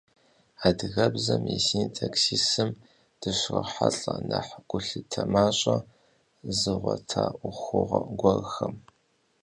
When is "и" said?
1.55-1.57